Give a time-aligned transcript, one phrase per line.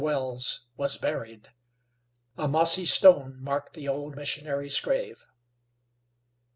[0.03, 1.49] Wells was buried.
[2.35, 5.27] A mossy stone marked the old missionary's grave.